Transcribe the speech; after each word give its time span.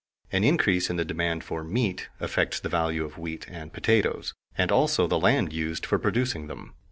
An 0.31 0.43
increase 0.43 0.89
in 0.89 0.95
the 0.95 1.05
demand 1.05 1.43
for 1.43 1.63
meat 1.63 2.09
affects 2.19 2.59
the 2.59 2.69
value 2.69 3.05
of 3.05 3.19
wheat 3.19 3.47
and 3.47 3.71
potatoes, 3.71 4.33
and 4.57 4.71
also 4.71 5.05
the 5.05 5.19
land 5.19 5.53
used 5.53 5.85
for 5.85 5.99
producing 5.99 6.47
them. 6.47 6.73